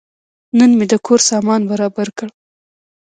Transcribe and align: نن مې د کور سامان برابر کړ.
نن 0.57 0.71
مې 0.77 0.85
د 0.91 0.93
کور 1.05 1.19
سامان 1.29 1.61
برابر 1.71 2.07
کړ. 2.17 2.29